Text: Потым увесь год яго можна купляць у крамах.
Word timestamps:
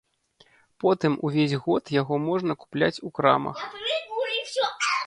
Потым 0.83 1.13
увесь 1.29 1.53
год 1.67 1.93
яго 2.01 2.15
можна 2.27 2.53
купляць 2.65 2.93
у 3.11 3.13
крамах. 3.21 3.57